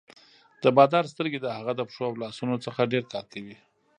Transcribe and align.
د 0.63 0.65
بادار 0.77 1.05
سترګې 1.13 1.39
د 1.41 1.47
هغه 1.57 1.71
د 1.75 1.81
پښو 1.87 2.03
او 2.09 2.13
لاسونو 2.23 2.55
څخه 2.65 2.89
ډېر 2.91 3.03
کار 3.13 3.25
کوي. 3.33 3.55